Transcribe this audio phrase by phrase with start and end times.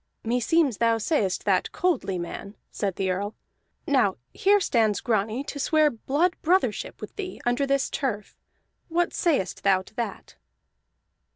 [0.23, 3.35] "Meseems thou sayest that coldly, man," said the Earl.
[3.85, 8.35] "Now here stands Grani to swear blood brothership with thee, under this turf.
[8.89, 10.37] What sayest thou to that?"